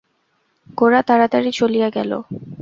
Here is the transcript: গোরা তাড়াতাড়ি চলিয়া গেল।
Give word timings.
গোরা 0.77 1.01
তাড়াতাড়ি 1.01 1.51
চলিয়া 1.51 1.89
গেল। 1.89 2.11